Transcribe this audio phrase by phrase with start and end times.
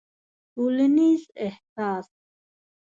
[0.53, 2.07] ټولنيز احساس